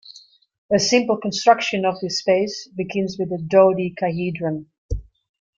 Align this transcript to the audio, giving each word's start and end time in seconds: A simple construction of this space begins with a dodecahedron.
A 0.73 0.79
simple 0.79 1.15
construction 1.17 1.85
of 1.85 1.99
this 1.99 2.17
space 2.21 2.67
begins 2.75 3.17
with 3.19 3.31
a 3.33 3.37
dodecahedron. 3.39 4.65